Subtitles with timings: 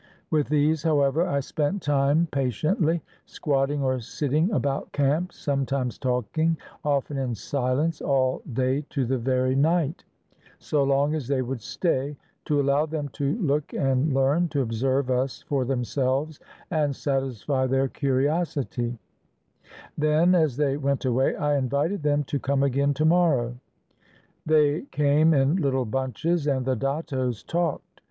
[0.31, 6.57] With these, however, I spent time patiently, squatting or sitting about camp, some times talking,
[6.83, 10.03] often in silence, all day to the very night,
[10.57, 15.11] so long as they would stay, to allow them to look and learn, to observe
[15.11, 16.39] us for themselves,
[16.71, 18.97] and satisfy their curiosity;
[19.99, 23.53] then, as they went away, I invited them to come again to morrow.
[24.47, 27.85] They came in little bunches, and the dattos talked.